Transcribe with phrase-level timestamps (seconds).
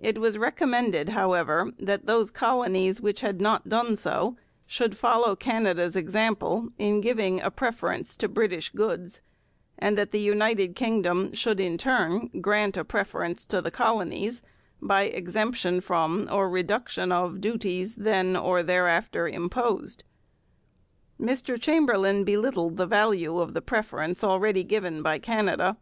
[0.00, 5.96] It was recommended, however, that those colonies which had not done so should follow Canada's
[5.96, 9.20] example in giving a preference to British goods,
[9.76, 14.42] and that the United Kingdom should in turn grant a preference to the colonies
[14.80, 20.04] by exemption from or reduction of duties then or thereafter imposed.
[21.20, 25.76] Mr Chamberlain belittled the value of the preference already given by Canada.